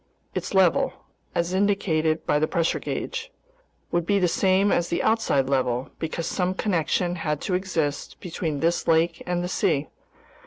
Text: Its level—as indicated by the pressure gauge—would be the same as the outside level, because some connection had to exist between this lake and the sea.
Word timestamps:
Its 0.33 0.55
level—as 0.55 1.53
indicated 1.53 2.25
by 2.25 2.39
the 2.39 2.47
pressure 2.47 2.79
gauge—would 2.79 4.03
be 4.03 4.17
the 4.17 4.27
same 4.27 4.71
as 4.71 4.87
the 4.89 5.03
outside 5.03 5.47
level, 5.47 5.91
because 5.99 6.25
some 6.25 6.55
connection 6.55 7.17
had 7.17 7.39
to 7.39 7.53
exist 7.53 8.19
between 8.19 8.61
this 8.61 8.87
lake 8.87 9.21
and 9.27 9.43
the 9.43 9.47
sea. 9.47 9.89